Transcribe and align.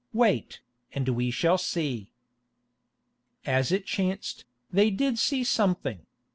Wait, 0.13 0.61
and 0.93 1.07
we 1.09 1.29
shall 1.29 1.59
see." 1.59 2.11
As 3.45 3.71
it 3.71 3.85
chanced, 3.85 4.45
they 4.73 4.89
did 4.89 5.19
see 5.19 5.43
something. 5.43 6.07